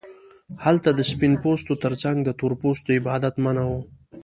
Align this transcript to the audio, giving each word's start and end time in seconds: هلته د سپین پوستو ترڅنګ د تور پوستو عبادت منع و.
هلته 0.63 0.89
د 0.93 0.99
سپین 1.11 1.33
پوستو 1.43 1.73
ترڅنګ 1.83 2.17
د 2.23 2.29
تور 2.39 2.53
پوستو 2.61 2.89
عبادت 2.99 3.35
منع 3.43 3.63
و. 3.69 3.73